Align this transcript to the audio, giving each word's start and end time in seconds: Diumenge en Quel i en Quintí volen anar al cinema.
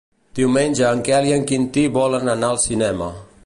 Diumenge 0.37 0.87
en 0.87 1.03
Quel 1.09 1.29
i 1.31 1.35
en 1.37 1.45
Quintí 1.53 1.83
volen 2.01 2.33
anar 2.37 2.53
al 2.55 2.61
cinema. 2.67 3.15